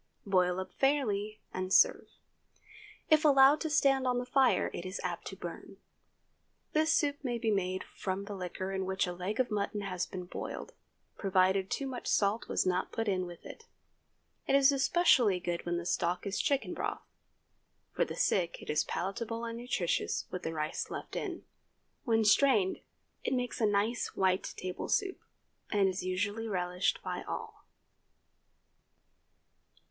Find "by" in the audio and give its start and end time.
27.03-27.21